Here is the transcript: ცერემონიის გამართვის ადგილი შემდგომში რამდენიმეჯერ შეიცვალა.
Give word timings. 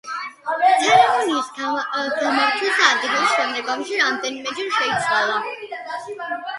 ცერემონიის 0.85 1.51
გამართვის 1.57 2.81
ადგილი 2.87 3.29
შემდგომში 3.37 4.03
რამდენიმეჯერ 4.03 4.77
შეიცვალა. 4.83 5.41